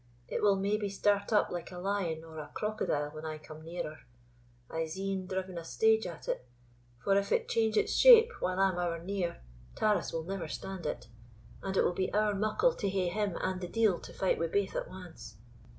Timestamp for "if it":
7.15-7.47